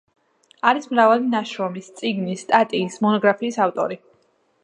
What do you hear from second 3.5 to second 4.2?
ავტორი.